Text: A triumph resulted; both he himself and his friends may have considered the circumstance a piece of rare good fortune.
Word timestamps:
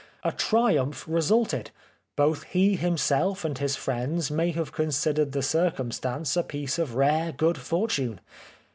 A 0.23 0.31
triumph 0.31 1.05
resulted; 1.07 1.69
both 2.15 2.41
he 2.45 2.73
himself 2.75 3.45
and 3.45 3.55
his 3.55 3.75
friends 3.75 4.31
may 4.31 4.49
have 4.49 4.71
considered 4.71 5.31
the 5.31 5.43
circumstance 5.43 6.35
a 6.35 6.41
piece 6.41 6.79
of 6.79 6.95
rare 6.95 7.31
good 7.31 7.59
fortune. 7.59 8.19